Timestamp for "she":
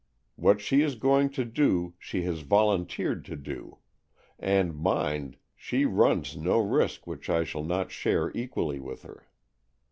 0.61-0.81, 1.99-2.23, 5.55-5.85